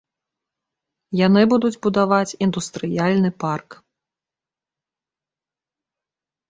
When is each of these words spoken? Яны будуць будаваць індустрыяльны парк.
Яны 1.27 1.41
будуць 1.51 1.79
будаваць 1.85 2.37
індустрыяльны 2.47 3.31
парк. 3.45 3.81